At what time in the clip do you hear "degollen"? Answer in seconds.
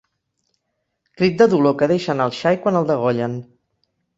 2.93-3.41